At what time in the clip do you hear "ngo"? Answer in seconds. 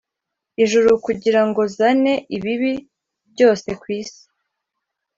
1.47-1.61